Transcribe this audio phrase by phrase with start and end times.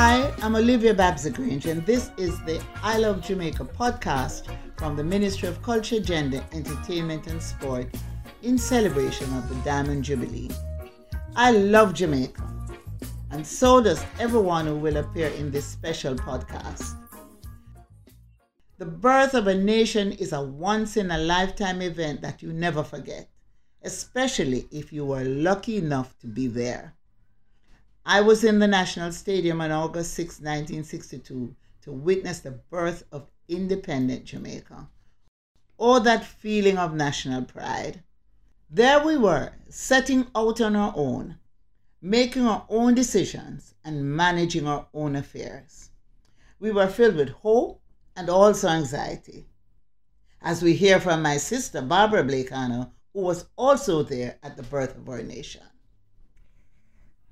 [0.00, 5.02] Hi, I'm Olivia Babs Grange, and this is the I Love Jamaica podcast from the
[5.02, 7.92] Ministry of Culture, Gender, Entertainment and Sport
[8.44, 10.50] in celebration of the Diamond Jubilee.
[11.34, 12.48] I love Jamaica,
[13.32, 16.94] and so does everyone who will appear in this special podcast.
[18.78, 22.84] The birth of a nation is a once in a lifetime event that you never
[22.84, 23.28] forget,
[23.82, 26.94] especially if you were lucky enough to be there.
[28.10, 33.28] I was in the National Stadium on August 6, 1962, to witness the birth of
[33.48, 34.88] independent Jamaica.
[35.78, 38.02] Oh, that feeling of national pride.
[38.70, 41.36] There we were, setting out on our own,
[42.00, 45.90] making our own decisions, and managing our own affairs.
[46.58, 47.82] We were filled with hope
[48.16, 49.50] and also anxiety.
[50.40, 54.62] As we hear from my sister, Barbara Blake Hannah, who was also there at the
[54.62, 55.60] birth of our nation.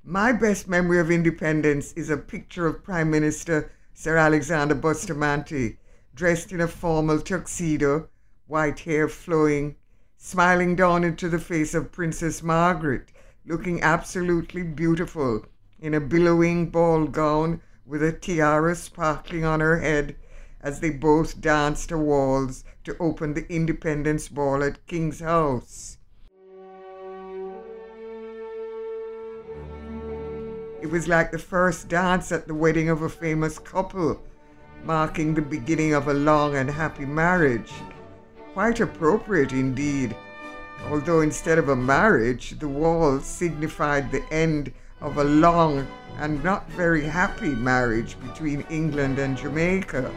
[0.08, 5.78] My best memory of independence is a picture of Prime Minister Sir Alexander Bustamante,
[6.14, 8.08] dressed in a formal tuxedo,
[8.46, 9.74] white hair flowing,
[10.16, 13.10] smiling down into the face of Princess Margaret,
[13.44, 15.44] looking absolutely beautiful
[15.80, 20.14] in a billowing ball gown with a tiara sparkling on her head
[20.60, 25.95] as they both danced a waltz to open the Independence Ball at King's House.
[30.86, 34.22] It was like the first dance at the wedding of a famous couple,
[34.84, 37.72] marking the beginning of a long and happy marriage.
[38.52, 40.14] Quite appropriate indeed,
[40.88, 46.70] although instead of a marriage, the waltz signified the end of a long and not
[46.70, 50.08] very happy marriage between England and Jamaica.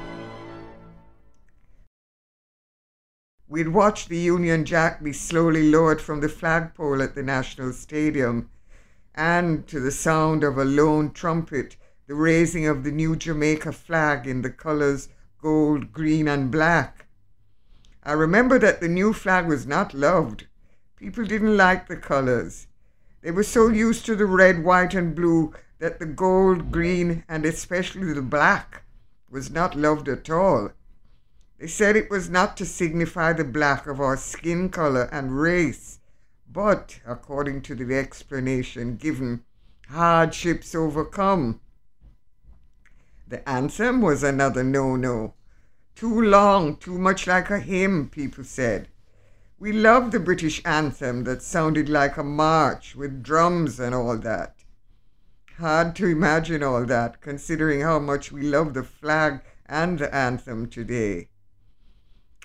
[3.48, 8.52] We'd watched the Union Jack be slowly lowered from the flagpole at the National Stadium
[9.16, 11.76] and to the sound of a lone trumpet,
[12.08, 15.10] the raising of the new Jamaica flag in the colours
[15.42, 17.06] gold, green, and black.
[18.04, 20.48] I remember that the new flag was not loved.
[20.96, 22.68] People didn't like the colours.
[23.22, 27.46] They were so used to the red, white, and blue that the gold, green, and
[27.46, 28.84] especially the black
[29.30, 30.72] was not loved at all.
[31.58, 35.99] They said it was not to signify the black of our skin colour and race,
[36.52, 39.44] but, according to the explanation given,
[39.88, 41.60] hardships overcome.
[43.28, 45.36] The anthem was another no no.
[45.96, 48.88] Too long, too much like a hymn, people said.
[49.60, 54.64] We loved the British anthem that sounded like a march with drums and all that.
[55.58, 60.68] Hard to imagine all that, considering how much we love the flag and the anthem
[60.70, 61.30] today.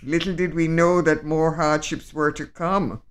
[0.02, 3.02] Little did we know that more hardships were to come.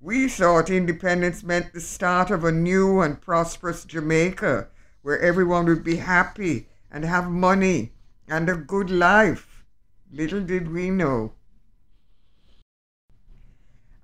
[0.00, 4.68] We thought independence meant the start of a new and prosperous Jamaica
[5.02, 7.94] where everyone would be happy and have money
[8.28, 9.64] and a good life.
[10.12, 11.32] Little did we know.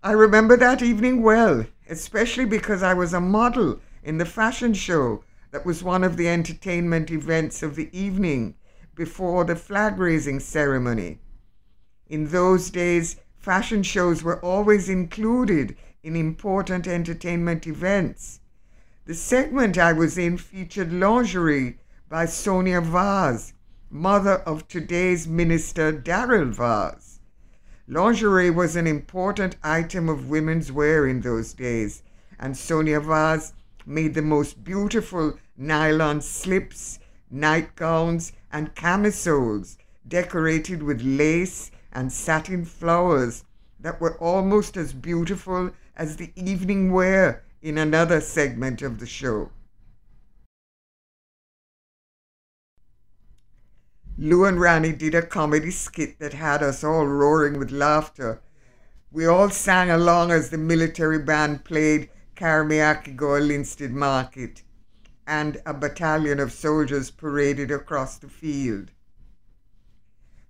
[0.02, 5.22] I remember that evening well, especially because I was a model in the fashion show
[5.52, 8.56] that was one of the entertainment events of the evening
[8.96, 11.20] before the flag raising ceremony.
[12.08, 18.40] In those days, fashion shows were always included in important entertainment events.
[19.06, 21.78] The segment I was in featured lingerie
[22.10, 23.54] by Sonia Vaz,
[23.88, 27.20] mother of today's minister Daryl Vaz.
[27.88, 32.02] Lingerie was an important item of women's wear in those days,
[32.38, 33.54] and Sonia Vaz
[33.86, 36.98] made the most beautiful nylon slips,
[37.30, 43.44] nightgowns, and camisoles decorated with lace and satin flowers
[43.80, 49.50] that were almost as beautiful as the evening wear in another segment of the show.
[54.16, 58.40] Lou and Ranny did a comedy skit that had us all roaring with laughter.
[59.10, 64.62] We all sang along as the military band played Me Linstead Market,
[65.26, 68.90] and a battalion of soldiers paraded across the field.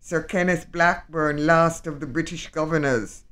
[0.01, 3.24] Sir Kenneth Blackburn, last of the British governors,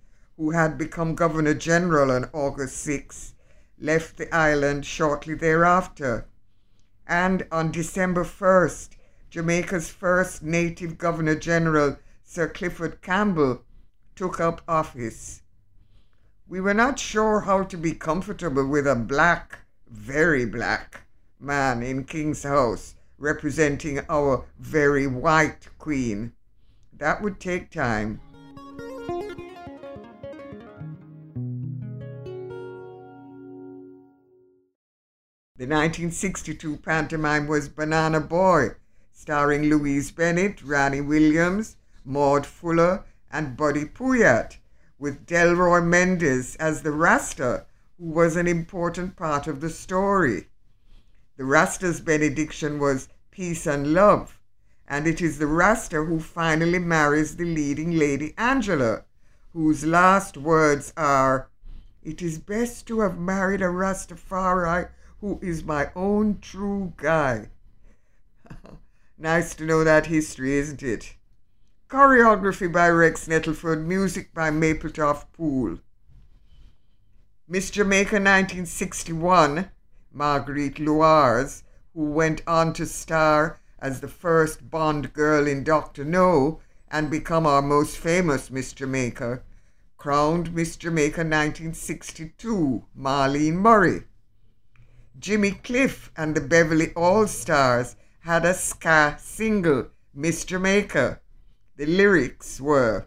[0.43, 3.35] who had become Governor General on August 6,
[3.79, 6.27] left the island shortly thereafter.
[7.06, 8.89] And on December 1st,
[9.31, 13.62] Jamaica's first native Governor General, Sir Clifford Campbell,
[14.17, 15.43] took up office.
[16.49, 21.03] We were not sure how to be comfortable with a black, very black,
[21.38, 26.33] man in King's House representing our very white Queen.
[26.99, 28.21] That would take time.
[35.62, 38.70] The 1962 pantomime was Banana Boy,
[39.12, 44.56] starring Louise Bennett, Ranny Williams, Maud Fuller, and Buddy Puyat,
[44.99, 47.67] with Delroy Mendes as the Rasta,
[47.97, 50.49] who was an important part of the story.
[51.37, 54.41] The Rasta's benediction was peace and love,
[54.88, 59.05] and it is the Rasta who finally marries the leading lady Angela,
[59.53, 61.50] whose last words are,
[62.03, 64.88] It is best to have married a Rastafari
[65.23, 67.49] who is my own true guy.
[69.17, 71.15] nice to know that history, isn't it?
[71.89, 75.79] Choreography by Rex Nettleford, music by Mapletoft Poole.
[77.47, 79.71] Miss Jamaica 1961,
[80.13, 81.63] Marguerite LeWars,
[81.95, 86.05] who went on to star as the first Bond girl in Dr.
[86.05, 86.59] No
[86.91, 89.43] and become our most famous Miss Jamaica,
[89.97, 94.03] crowned Miss Jamaica 1962, Marlene Murray.
[95.19, 101.20] Jimmy Cliff and the Beverly All Stars had a ska single, Miss Jamaica.
[101.76, 103.06] The lyrics were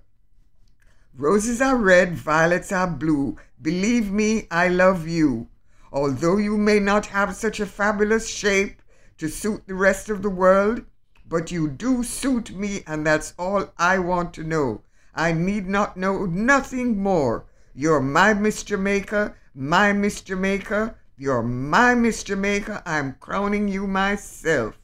[1.17, 3.37] Roses are red, violets are blue.
[3.61, 5.47] Believe me, I love you.
[5.91, 8.81] Although you may not have such a fabulous shape
[9.17, 10.83] to suit the rest of the world,
[11.25, 14.83] but you do suit me, and that's all I want to know.
[15.13, 17.45] I need not know nothing more.
[17.73, 20.95] You're my Miss Jamaica, my Miss Jamaica.
[21.17, 22.83] You're my Miss Jamaica.
[22.85, 24.77] I'm crowning you myself.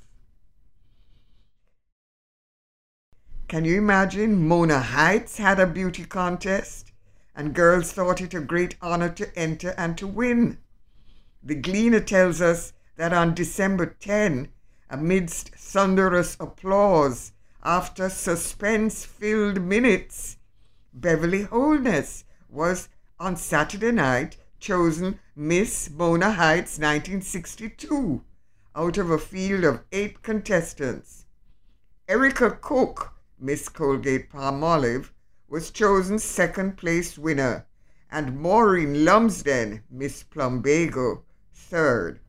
[3.50, 6.94] Can you imagine Mona Heights had a beauty contest
[7.36, 10.60] and girls thought it a great honor to enter and to win?
[11.44, 14.48] The Gleaner tells us that on December 10,
[14.89, 20.38] amidst thunderous applause, after suspense filled minutes,
[20.94, 22.88] Beverly Holness was
[23.19, 28.22] on Saturday night chosen Miss Mona Heights 1962
[28.75, 31.25] out of a field of eight contestants.
[32.10, 35.12] Erica Cook, Miss Colgate Palmolive,
[35.48, 37.66] was chosen second place winner,
[38.12, 41.24] and Maureen Lumsden, Miss Plumbago,
[41.54, 42.19] third.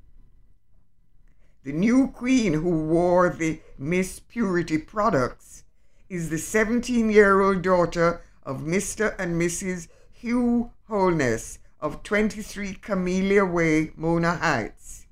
[1.65, 5.65] The new queen who wore the Miss Purity products
[6.09, 9.19] is the 17 year old daughter of Mr.
[9.19, 9.89] and Mrs.
[10.13, 15.07] Hugh Holness of 23 Camellia Way, Mona Heights.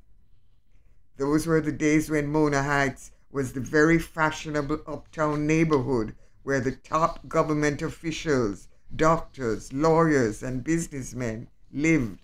[1.17, 6.15] Those were the days when Mona Heights was the very fashionable uptown neighborhood
[6.45, 12.21] where the top government officials, doctors, lawyers, and businessmen lived.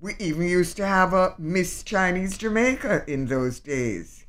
[0.00, 4.26] We even used to have a Miss Chinese Jamaica in those days.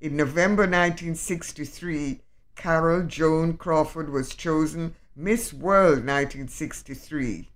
[0.00, 2.20] In November 1963,
[2.56, 7.48] Carol Joan Crawford was chosen Miss World 1963.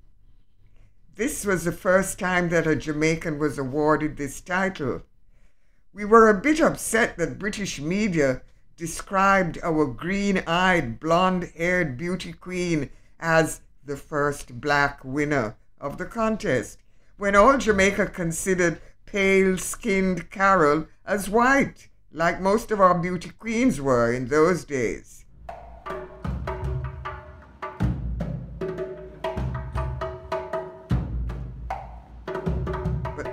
[1.14, 5.02] This was the first time that a Jamaican was awarded this title.
[5.94, 8.42] We were a bit upset that British media
[8.76, 16.06] described our green eyed, blonde haired beauty queen as the first black winner of the
[16.06, 16.78] contest,
[17.16, 23.80] when all Jamaica considered pale skinned Carol as white, like most of our beauty queens
[23.80, 25.21] were in those days.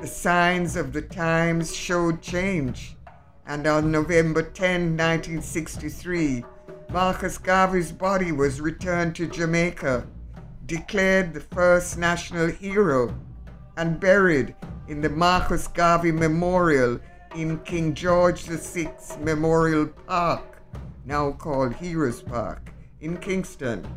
[0.10, 2.96] Signs of the times showed change,
[3.46, 6.44] and on November 10, 1963,
[6.92, 10.08] Marcus Garvey's body was returned to Jamaica,
[10.66, 13.16] declared the first national hero,
[13.78, 14.56] and buried
[14.88, 17.00] in the Marcus Garvey Memorial
[17.36, 20.62] in King George VI Memorial Park,
[21.06, 23.88] now called Heroes Park, in Kingston.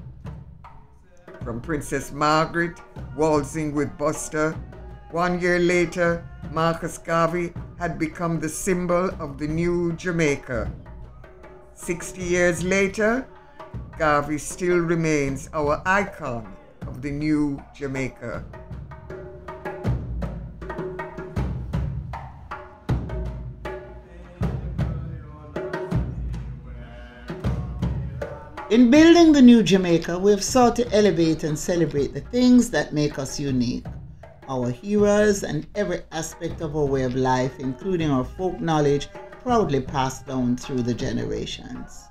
[1.42, 2.78] From Princess Margaret
[3.16, 4.54] waltzing with Buster
[5.12, 10.72] one year later, Marcus Garvey had become the symbol of the new Jamaica.
[11.74, 13.26] Sixty years later,
[13.98, 18.42] Garvey still remains our icon of the new Jamaica.
[28.70, 32.94] In building the new Jamaica, we have sought to elevate and celebrate the things that
[32.94, 33.84] make us unique
[34.48, 39.08] our heroes, and every aspect of our way of life, including our folk knowledge,
[39.42, 42.04] proudly passed down through the generations.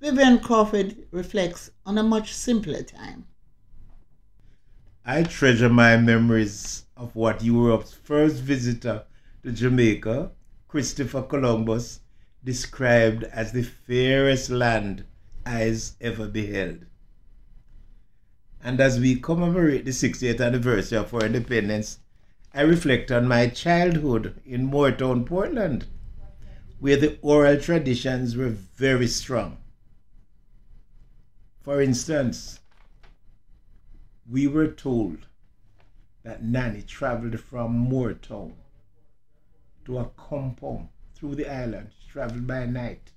[0.00, 3.26] Vivian Crawford reflects on a much simpler time.
[5.04, 9.04] I treasure my memories of what Europe's first visitor
[9.42, 10.32] to Jamaica,
[10.68, 12.00] Christopher Columbus,
[12.42, 15.04] described as the fairest land
[15.46, 16.86] eyes ever beheld.
[18.66, 21.98] And as we commemorate the 60th anniversary of our independence,
[22.54, 25.86] I reflect on my childhood in Moore Town, Portland,
[26.80, 29.58] where the oral traditions were very strong.
[31.60, 32.60] For instance,
[34.26, 35.26] we were told
[36.22, 38.54] that Nanny traveled from Moore Town
[39.84, 41.90] to Accompong through the island.
[41.98, 43.12] She traveled by night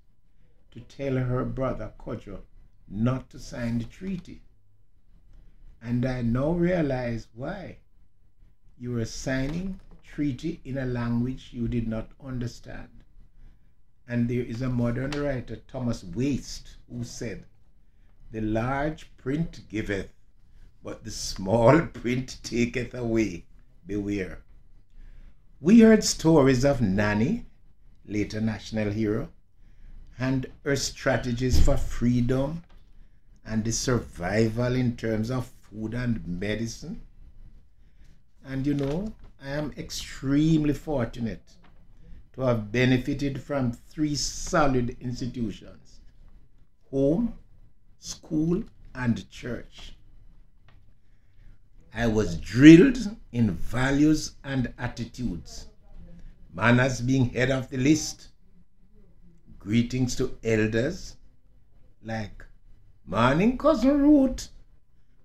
[0.72, 2.42] to tell her brother Kojo
[2.90, 4.42] not to sign the treaty.
[5.82, 7.78] And I now realize why.
[8.80, 12.90] You were signing treaty in a language you did not understand.
[14.08, 17.46] And there is a modern writer, Thomas Waits, who said,
[18.32, 20.10] The large print giveth,
[20.84, 23.46] but the small print taketh away.
[23.86, 24.40] Beware.
[25.60, 27.46] We heard stories of Nanny,
[28.06, 29.30] later national hero,
[30.20, 32.64] and her strategies for freedom
[33.46, 37.02] and the survival in terms of food and medicine.
[38.46, 41.44] And you know, I am extremely fortunate
[42.34, 46.00] to have benefited from three solid institutions
[46.92, 47.34] home,
[48.00, 48.64] school,
[48.96, 49.94] and church.
[51.94, 52.98] I was drilled
[53.32, 55.68] in values and attitudes,
[56.54, 58.30] manners being head of the list,
[59.60, 61.16] greetings to elders
[62.04, 62.46] like
[63.06, 64.50] morning cousin Ruth,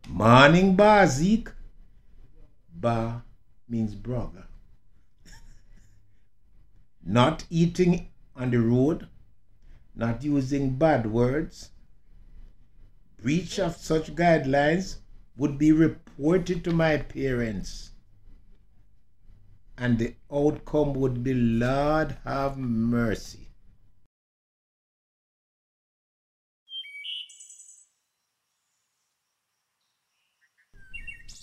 [0.09, 1.51] morning Bar Zeke.
[2.75, 3.23] Bar
[3.69, 4.45] means brother.
[7.05, 9.09] not eating on the road,
[9.95, 11.71] not using bad words.
[13.21, 14.99] Breach of such guidelines
[15.37, 17.91] would be reported to my parents.
[19.77, 23.42] And the outcome would be, Lord, have mercy.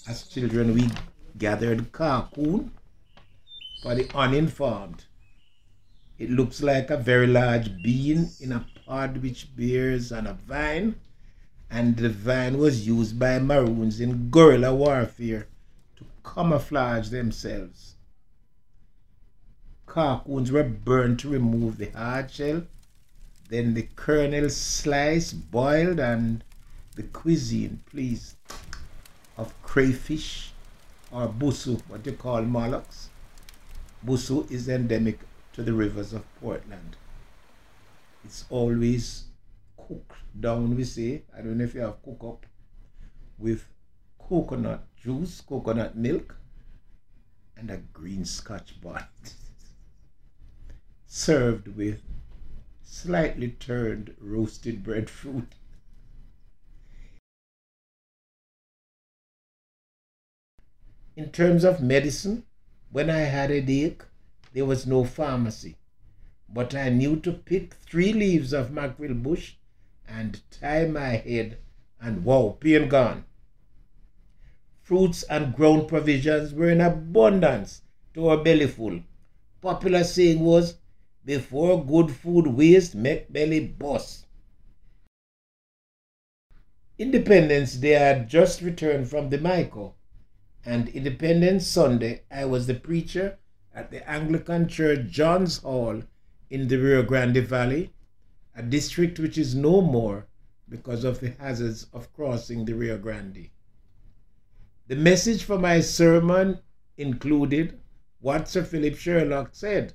[0.10, 0.90] As children, we
[1.38, 2.72] gathered cacoon
[3.84, 5.06] for the uninformed.
[6.18, 10.96] It looks like a very large bean in a pod which bears on a vine
[11.70, 15.48] and the vine was used by Maroons in guerrilla warfare
[15.98, 17.94] to camouflage themselves.
[19.88, 22.64] Cacoons were burned to remove the hard shell,
[23.50, 26.44] then the kernel sliced, boiled, and
[26.96, 28.36] the cuisine, please,
[29.40, 30.52] of crayfish
[31.12, 33.10] or busu, what you call mollusks.
[34.06, 35.20] Busu is endemic
[35.54, 36.98] to the rivers of Portland.
[38.26, 39.24] It's always
[39.78, 41.24] cooked down, we say.
[41.36, 42.46] I don't know if you have cook up
[43.38, 43.66] with
[44.20, 46.36] coconut juice, coconut milk,
[47.56, 49.34] and a green scotch bonnet.
[51.08, 52.02] Served with
[52.84, 55.56] slightly turned roasted breadfruit.
[61.20, 62.46] In terms of medicine,
[62.94, 64.04] when I had a headache,
[64.54, 65.76] there was no pharmacy.
[66.48, 69.56] But I knew to pick three leaves of Mackerel bush
[70.08, 71.58] and tie my head,
[72.00, 73.26] and wow, pain gone.
[74.82, 77.82] Fruits and ground provisions were in abundance
[78.14, 79.02] to our belly full.
[79.60, 80.76] Popular saying was,
[81.26, 84.26] before good food waste, make belly bust.
[86.98, 89.92] Independence Day had just returned from Jamaica,
[90.66, 93.38] and Independence Sunday I was the preacher
[93.74, 96.04] at the Anglican Church John's Hall
[96.50, 97.94] in the Rio Grande Valley
[98.56, 100.28] a district which is no more
[100.68, 103.50] because of the hazards of crossing the Rio Grande.
[104.88, 106.60] The message for my sermon
[106.98, 107.80] included
[108.20, 109.94] what Sir Philip Sherlock said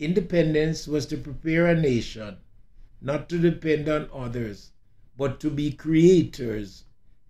[0.00, 2.38] Independence was to prepare a nation
[3.00, 4.72] not to depend on others,
[5.16, 6.84] but to be creators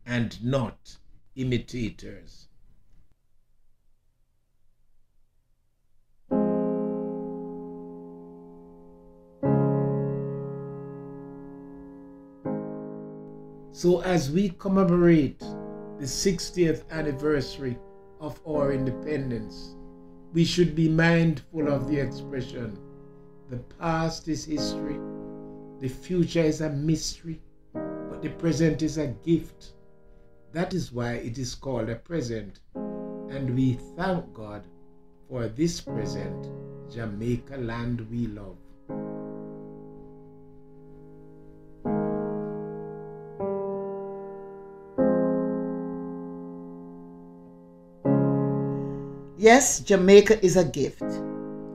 [0.07, 0.97] and not
[1.37, 2.49] imitators.
[13.73, 17.79] So, as we commemorate the 60th anniversary
[18.21, 19.77] of our independence,
[20.33, 22.79] we should be mindful of the expression
[23.49, 24.99] the past is history,
[25.79, 27.41] the future is a mystery,
[27.73, 29.75] but the present is a gift.
[30.53, 32.61] That is why it is called a present.
[32.75, 34.63] And we thank God
[35.29, 36.49] for this present,
[36.91, 38.57] Jamaica land we love.
[49.39, 51.03] Yes, Jamaica is a gift.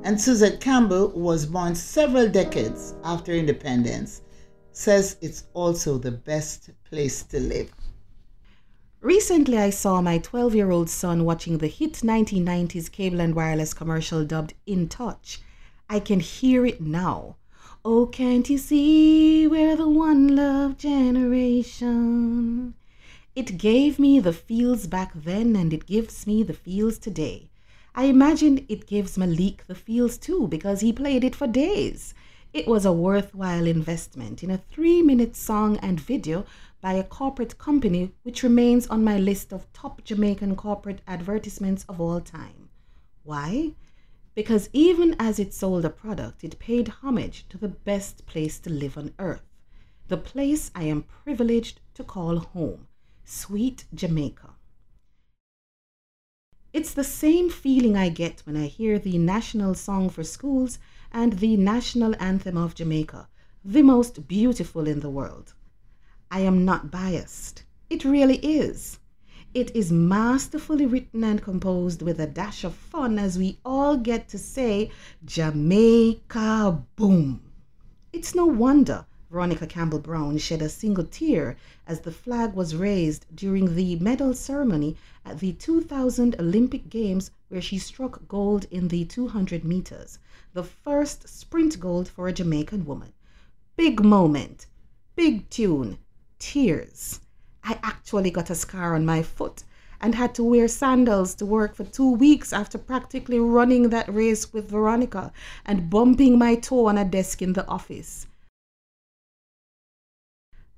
[0.03, 4.23] And Suzette Campbell, who was born several decades after independence,
[4.71, 7.71] says it's also the best place to live.
[9.01, 13.73] Recently, I saw my 12 year old son watching the hit 1990s cable and wireless
[13.73, 15.39] commercial dubbed In Touch.
[15.89, 17.37] I can hear it now.
[17.83, 22.75] Oh, can't you see we're the one love generation?
[23.35, 27.49] It gave me the feels back then and it gives me the feels today.
[27.95, 32.13] I imagine it gives Malik the feels too because he played it for days.
[32.53, 36.45] It was a worthwhile investment in a three minute song and video
[36.81, 42.01] by a corporate company which remains on my list of top Jamaican corporate advertisements of
[42.01, 42.69] all time.
[43.23, 43.75] Why?
[44.33, 48.69] Because even as it sold a product, it paid homage to the best place to
[48.69, 49.45] live on earth,
[50.07, 52.87] the place I am privileged to call home,
[53.23, 54.55] sweet Jamaica.
[56.73, 60.79] It's the same feeling I get when I hear the national song for schools
[61.11, 63.27] and the national anthem of Jamaica,
[63.63, 65.53] the most beautiful in the world.
[66.33, 67.63] I am not biased.
[67.89, 68.99] It really is.
[69.53, 74.29] It is masterfully written and composed with a dash of fun as we all get
[74.29, 74.91] to say
[75.25, 77.41] Jamaica boom.
[78.13, 83.25] It's no wonder Veronica Campbell Brown shed a single tear as the flag was raised
[83.35, 84.95] during the medal ceremony
[85.25, 90.17] at the 2000 Olympic Games, where she struck gold in the 200 meters,
[90.53, 93.11] the first sprint gold for a Jamaican woman.
[93.75, 94.67] Big moment,
[95.17, 95.97] big tune,
[96.41, 97.21] tears.
[97.63, 99.63] I actually got a scar on my foot
[100.01, 104.51] and had to wear sandals to work for two weeks after practically running that race
[104.51, 105.31] with Veronica
[105.63, 108.25] and bumping my toe on a desk in the office.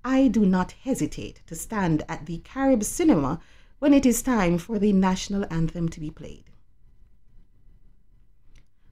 [0.03, 3.39] I do not hesitate to stand at the Carib Cinema
[3.79, 6.43] when it is time for the national anthem to be played.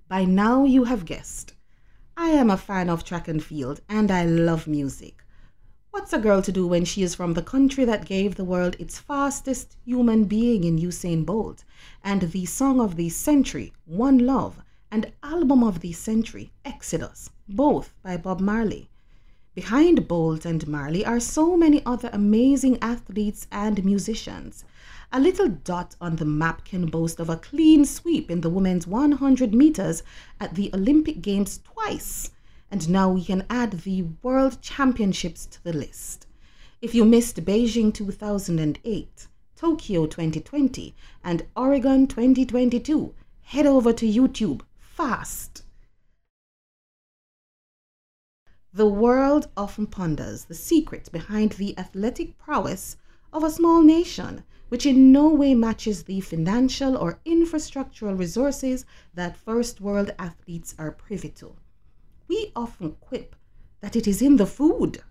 [0.08, 1.54] By now, you have guessed,
[2.16, 5.26] I am a fan of track and field and I love music.
[5.92, 8.78] What's a girl to do when she is from the country that gave the world
[8.80, 11.66] its fastest human being in Usain Bolt,
[12.02, 17.94] and the song of the century, One Love, and album of the century, Exodus, both
[18.04, 18.90] by Bob Marley?
[19.54, 24.64] Behind Bolt and Marley are so many other amazing athletes and musicians.
[25.12, 28.88] A little dot on the map can boast of a clean sweep in the women's
[28.88, 30.04] 100 meters
[30.40, 32.32] at the Olympic Games twice.
[32.72, 36.26] And now we can add the World Championships to the list.
[36.82, 45.64] If you missed Beijing 2008, Tokyo 2020, and Oregon 2022, head over to YouTube fast.
[48.74, 52.96] The world often ponders the secret behind the athletic prowess
[53.34, 59.36] of a small nation, which in no way matches the financial or infrastructural resources that
[59.36, 61.54] first world athletes are privy to.
[62.32, 63.36] We often quip
[63.82, 65.04] that it is in the food.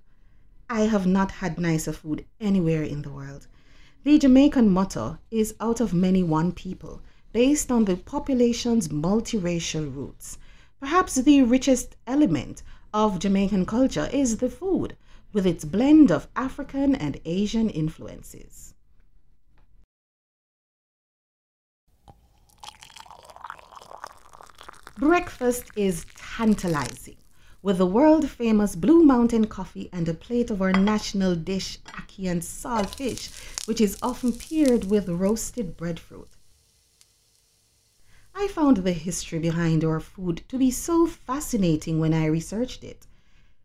[0.71, 3.47] I have not had nicer food anywhere in the world.
[4.05, 7.03] The Jamaican motto is out of many one people,
[7.35, 10.39] based on the population's multiracial roots.
[10.81, 12.63] Perhaps the richest element
[12.95, 14.97] of Jamaican culture is the food,
[15.35, 18.73] with its blend of African and Asian influences.
[25.01, 27.17] Breakfast is tantalizing,
[27.63, 32.31] with the world famous Blue Mountain coffee and a plate of our national dish, ackee
[32.31, 33.31] and saltfish,
[33.67, 36.37] which is often paired with roasted breadfruit.
[38.35, 43.07] I found the history behind our food to be so fascinating when I researched it.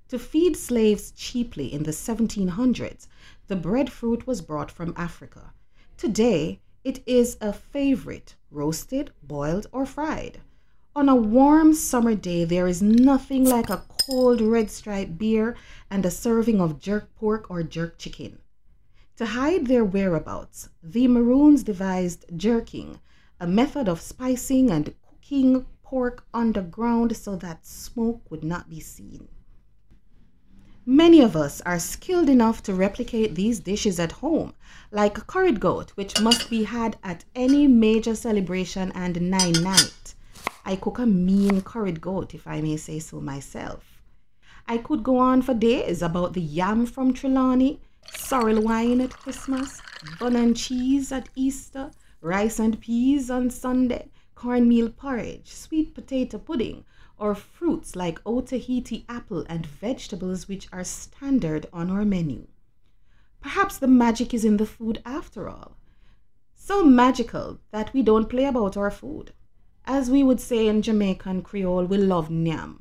[0.07, 3.07] To feed slaves cheaply in the 1700s,
[3.47, 5.51] the breadfruit was brought from Africa.
[5.97, 10.39] Today, it is a favorite, roasted, boiled, or fried.
[10.97, 15.57] On a warm summer day, there is nothing like a cold red stripe beer
[15.91, 18.39] and a serving of jerk pork or jerk chicken.
[19.17, 23.01] To hide their whereabouts, the Maroons devised jerking,
[23.41, 29.27] a method of spicing and cooking pork underground so that smoke would not be seen.
[30.85, 34.53] Many of us are skilled enough to replicate these dishes at home,
[34.91, 40.14] like curried goat, which must be had at any major celebration and nine night.
[40.65, 44.01] I cook a mean curried goat, if I may say so myself.
[44.67, 47.79] I could go on for days about the yam from Trelawny,
[48.15, 49.81] sorrel wine at Christmas,
[50.19, 56.83] bun and cheese at Easter, rice and peas on Sunday, cornmeal porridge, sweet potato pudding,
[57.17, 62.47] or fruits like Otaheite apple and vegetables which are standard on our menu.
[63.39, 65.77] Perhaps the magic is in the food after all.
[66.55, 69.33] So magical that we don't play about our food.
[69.87, 72.79] As we would say in Jamaican Creole, we love nyam.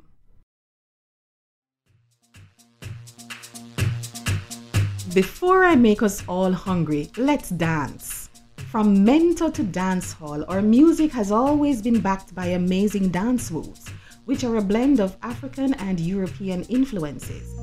[5.13, 8.29] Before I make us all hungry, let's dance.
[8.71, 13.87] From mento to dance hall, our music has always been backed by amazing dance moves,
[14.25, 17.53] which are a blend of African and European influences.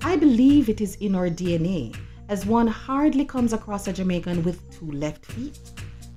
[0.00, 1.94] I believe it is in our DNA,
[2.30, 5.58] as one hardly comes across a Jamaican with two left feet.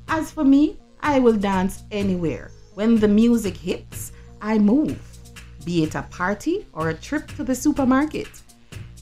[0.08, 2.52] As for me, I will dance anywhere.
[2.74, 5.00] When the music hits, I move,
[5.66, 8.30] be it a party or a trip to the supermarket.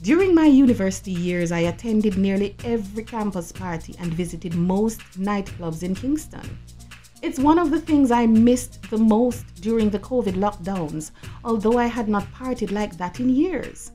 [0.02, 5.94] During my university years, I attended nearly every campus party and visited most nightclubs in
[5.94, 6.58] Kingston.
[7.22, 11.12] It's one of the things I missed the most during the COVID lockdowns,
[11.44, 13.92] although I had not partied like that in years.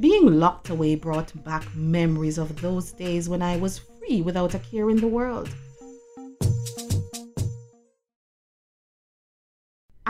[0.00, 4.58] Being locked away brought back memories of those days when I was free without a
[4.58, 5.48] care in the world.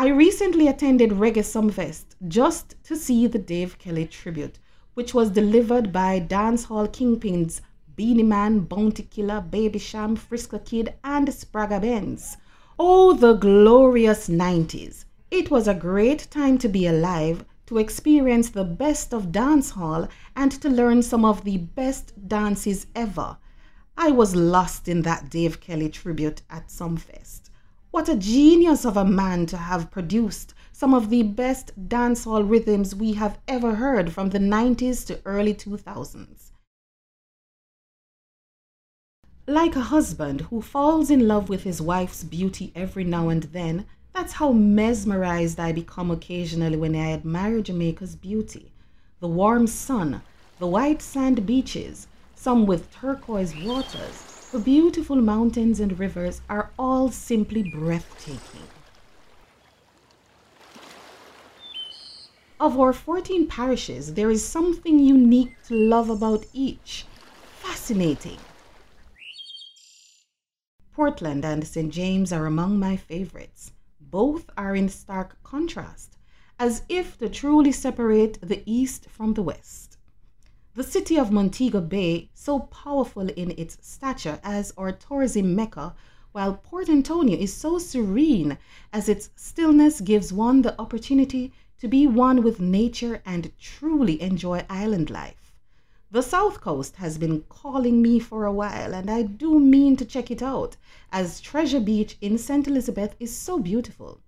[0.05, 4.59] I recently attended Reggae Sumfest just to see the Dave Kelly tribute,
[4.93, 7.63] which was delivered by dancehall kingpins
[7.97, 12.37] Beenie Man, Bounty Killer, Baby Cham, Frisco Kid, and Spragga Benz.
[12.79, 15.07] Oh, the glorious 90s!
[15.31, 20.53] It was a great time to be alive, to experience the best of dancehall, and
[20.53, 23.39] to learn some of the best dances ever.
[23.97, 27.44] I was lost in that Dave Kelly tribute at Sumfest.
[27.95, 32.93] What a genius of a man to have produced some of the best dancehall rhythms
[32.93, 36.51] we have ever heard from the 90s to early 2000s.
[39.47, 43.87] Like a husband who falls in love with his wife's beauty every now and then,
[44.13, 48.73] that's how mesmerized I become occasionally when I admire Jamaica's beauty.
[49.21, 50.21] The warm sun,
[50.59, 57.11] the white sand beaches, some with turquoise waters, the beautiful mountains and rivers are all
[57.11, 58.69] simply breathtaking.
[62.61, 67.05] Of our 14 parishes, there is something unique to love about each.
[67.63, 68.39] Fascinating.
[70.93, 71.93] Portland and St.
[71.93, 73.73] James are among my favorites.
[74.01, 76.17] Both are in stark contrast,
[76.61, 79.94] as if to truly separate the East from the West.
[80.77, 85.95] The city of Montego Bay, so powerful in its stature as our tourism mecca,
[86.33, 88.59] while Port Antonio is so serene
[88.93, 94.67] as its stillness gives one the opportunity to be one with nature and truly enjoy
[94.69, 95.55] island life.
[96.11, 100.05] The South Coast has been calling me for a while, and I do mean to
[100.05, 100.77] check it out,
[101.13, 102.67] as Treasure Beach in St.
[102.67, 104.21] Elizabeth is so beautiful.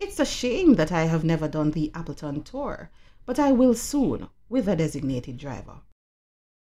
[0.00, 2.90] It's a shame that I have never done the Appleton tour,
[3.24, 5.80] but I will soon with a designated driver.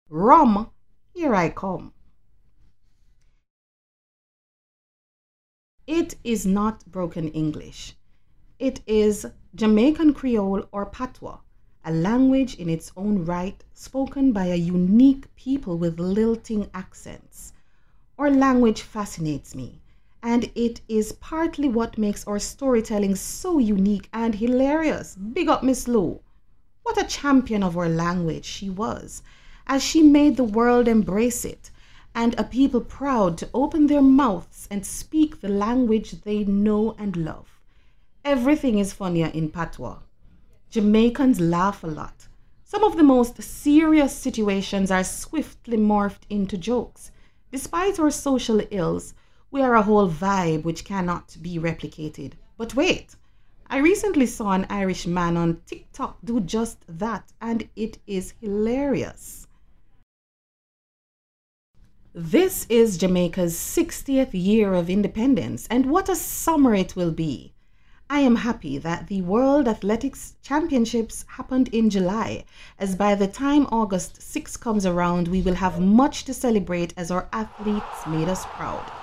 [0.10, 0.69] Rum,
[1.13, 1.93] here I come.
[5.88, 7.96] It is not broken English.
[8.58, 11.39] It is Jamaican Creole or Patois,
[11.84, 17.52] a language in its own right spoken by a unique people with lilting accents.
[18.17, 19.82] Our language fascinates me,
[20.22, 25.15] and it is partly what makes our storytelling so unique and hilarious.
[25.15, 26.22] Big up Miss Lou.
[26.84, 29.24] What a champion of our language she was,
[29.65, 31.72] as she made the world embrace it,
[32.13, 37.15] and a people proud to open their mouths and speak the language they know and
[37.15, 37.60] love.
[38.26, 40.00] Everything is funnier in patois.
[40.69, 42.28] Jamaicans laugh a lot.
[42.63, 47.12] Some of the most serious situations are swiftly morphed into jokes.
[47.52, 49.13] Despite our social ills,
[49.52, 52.34] we are a whole vibe which cannot be replicated.
[52.58, 53.15] But wait,
[53.73, 59.47] I recently saw an Irish man on TikTok do just that, and it is hilarious.
[62.13, 67.55] This is Jamaica's 60th year of independence, and what a summer it will be!
[68.12, 72.45] I am happy that the World Athletics Championships happened in July,
[72.77, 77.09] as by the time August 6 comes around, we will have much to celebrate as
[77.09, 79.02] our athletes made us proud.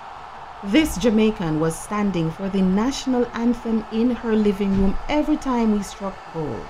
[0.64, 5.82] This Jamaican was standing for the national anthem in her living room every time we
[5.82, 6.66] struck gold.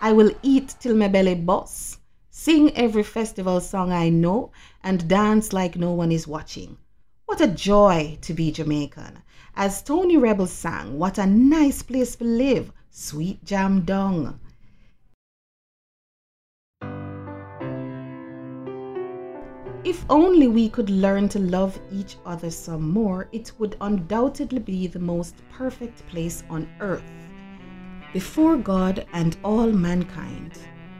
[0.00, 1.98] I will eat till my belly busts,
[2.30, 4.52] sing every festival song I know,
[4.84, 6.78] and dance like no one is watching.
[7.26, 9.18] What a joy to be Jamaican.
[9.56, 14.38] As Tony Rebel sang, What a nice place to live, sweet jam dung.
[19.84, 24.86] If only we could learn to love each other some more, it would undoubtedly be
[24.86, 27.12] the most perfect place on earth.
[28.12, 30.58] Before God and all mankind,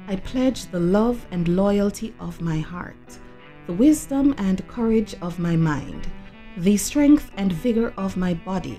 [0.08, 3.18] I pledge the love and loyalty of my heart,
[3.66, 6.08] the wisdom and courage of my mind
[6.56, 8.78] the strength and vigor of my body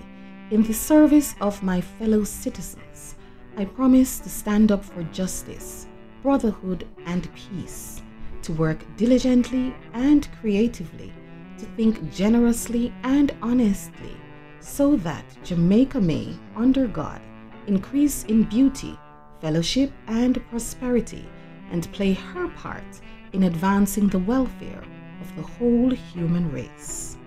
[0.52, 3.16] in the service of my fellow citizens.
[3.58, 5.88] I promise to stand up for justice,
[6.22, 8.01] brotherhood, and peace,
[8.44, 11.14] to work diligently and creatively,
[11.58, 14.16] to think generously and honestly,
[14.60, 17.22] so that Jamaica may, under God,
[17.68, 18.98] increase in beauty,
[19.40, 21.28] fellowship, and prosperity,
[21.72, 23.02] and play her part
[23.34, 24.84] in advancing the welfare
[25.22, 27.18] of the whole human race.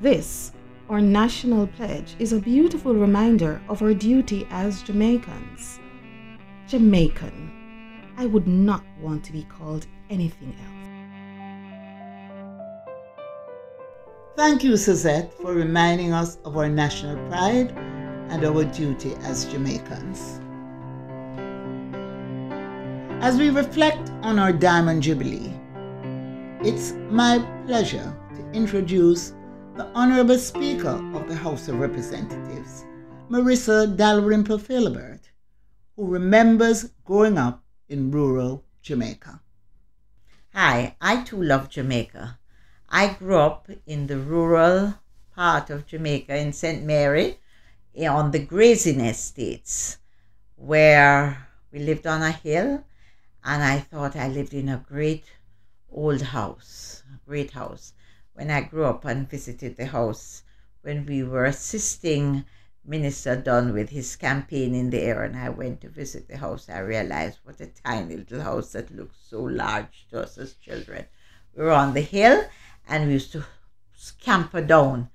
[0.00, 0.52] This,
[0.88, 5.78] our national pledge, is a beautiful reminder of our duty as Jamaicans.
[6.66, 7.50] Jamaican.
[8.16, 10.80] I would not want to be called anything else.
[14.36, 17.72] Thank you, Suzette, for reminding us of our national pride
[18.30, 20.40] and our duty as Jamaicans.
[23.22, 25.52] As we reflect on our Diamond Jubilee,
[26.64, 29.34] it's my pleasure to introduce
[29.76, 32.84] the Honorable Speaker of the House of Representatives,
[33.30, 35.20] Marisa Dalrymple Philibert,
[35.96, 39.40] who remembers growing up in rural Jamaica.
[40.52, 42.40] Hi, I too love Jamaica.
[42.88, 44.94] I grew up in the rural
[45.32, 46.82] part of Jamaica in St.
[46.82, 47.38] Mary
[47.94, 49.98] eh, on the grazing estates
[50.56, 52.84] where we lived on a hill
[53.44, 55.26] and I thought I lived in a great
[55.88, 57.92] old house, great house.
[58.32, 60.42] When I grew up and visited the house
[60.82, 62.44] when we were assisting
[62.84, 66.68] Minister Dunn with his campaign in the air and I went to visit the house,
[66.68, 71.04] I realized what a tiny little house that looked so large to us as children.
[71.54, 72.44] We were on the hill
[72.88, 73.44] and we used to
[73.94, 75.10] scamper down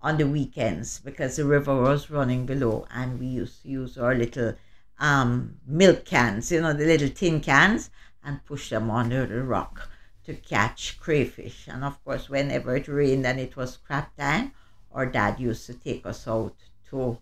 [0.00, 4.14] on the weekends because the river was running below and we used to use our
[4.14, 4.54] little
[5.00, 7.90] um, milk cans, you know, the little tin cans,
[8.22, 9.88] and push them under the rock
[10.24, 11.66] to catch crayfish.
[11.66, 14.52] And of course, whenever it rained and it was crab time,
[14.92, 16.54] our dad used to take us out
[16.92, 17.18] to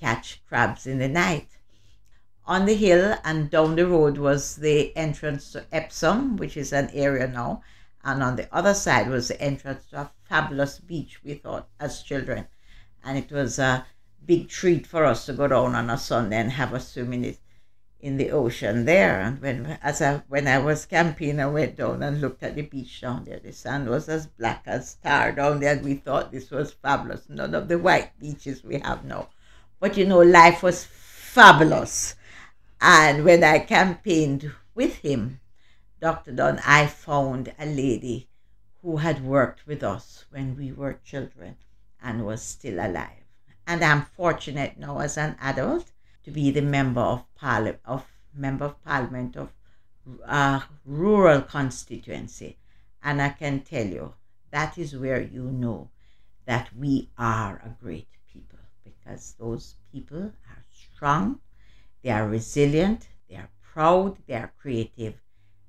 [0.00, 1.48] catch crabs in the night.
[2.46, 6.88] On the hill and down the road was the entrance to Epsom, which is an
[6.94, 7.62] area now,
[8.02, 12.02] and on the other side was the entrance to a fabulous beach, we thought, as
[12.02, 12.48] children.
[13.04, 13.86] And it was a
[14.24, 17.24] big treat for us to go down on a Sunday and have a swim in
[17.24, 17.38] it
[18.02, 19.20] in the ocean there.
[19.20, 22.62] And when as I when I was camping, I went down and looked at the
[22.62, 23.38] beach down there.
[23.38, 27.28] The sand was as black as tar down there, and we thought this was fabulous.
[27.28, 29.28] None of the white beaches we have now.
[29.78, 32.14] But you know, life was fabulous.
[32.80, 35.40] And when I campaigned with him,
[36.00, 36.32] Dr.
[36.32, 38.28] Dunn, I found a lady
[38.82, 41.56] who had worked with us when we were children
[42.02, 43.24] and was still alive.
[43.66, 45.92] And I'm fortunate now as an adult
[46.24, 48.04] to be the member of parliament of
[48.34, 49.52] member of parliament of
[50.26, 52.56] a rural constituency,
[53.02, 54.14] and I can tell you
[54.50, 55.90] that is where you know
[56.46, 61.40] that we are a great people because those people are strong,
[62.02, 65.14] they are resilient, they are proud, they are creative,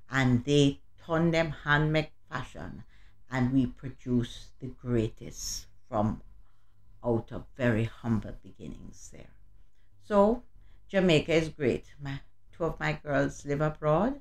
[0.09, 2.83] and they turn them handmade fashion,
[3.29, 6.21] and we produce the greatest from
[7.03, 9.40] out of very humble beginnings there.
[10.03, 10.43] So
[10.89, 11.85] Jamaica is great.
[12.01, 12.19] My
[12.51, 14.19] two of my girls live abroad.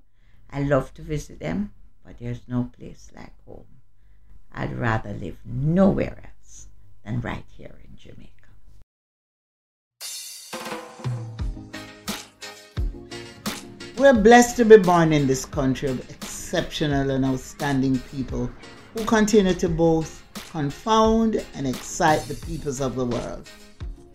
[0.51, 1.73] I love to visit them,
[2.05, 3.66] but there's no place like home.
[4.53, 6.69] I'd rather live nowhere else
[7.05, 8.31] than right here in Jamaica.
[13.97, 18.51] We're blessed to be born in this country of exceptional and outstanding people
[18.95, 23.49] who continue to both confound and excite the peoples of the world.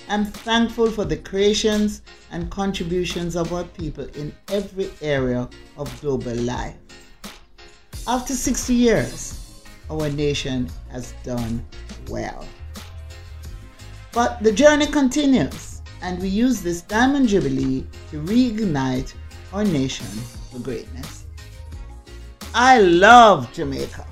[0.07, 6.35] I'm thankful for the creations and contributions of our people in every area of global
[6.35, 6.75] life.
[8.07, 11.65] After 60 years, our nation has done
[12.07, 12.47] well.
[14.11, 19.13] But the journey continues, and we use this Diamond Jubilee to reignite
[19.53, 20.05] our nation
[20.51, 21.25] for greatness.
[22.53, 24.05] I love Jamaica.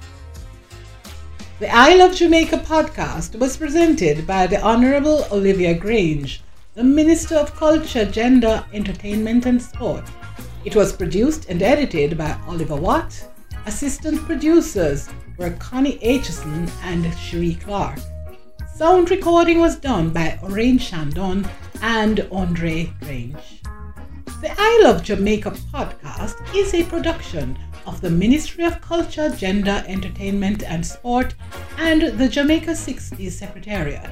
[1.63, 7.55] The I Love Jamaica podcast was presented by the Honorable Olivia Grange, the Minister of
[7.55, 10.03] Culture, Gender, Entertainment and Sport.
[10.65, 13.29] It was produced and edited by Oliver Watt.
[13.65, 17.99] Assistant producers were Connie Aitchison and Cherie Clark.
[18.75, 21.47] Sound recording was done by Orange Chandon
[21.81, 23.61] and Andre Grange.
[24.41, 30.63] The I Love Jamaica podcast is a production of the Ministry of Culture, Gender, Entertainment
[30.63, 31.35] and Sport
[31.77, 34.09] and the Jamaica 60s Secretariat,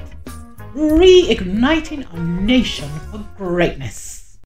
[0.74, 4.21] reigniting a nation for greatness.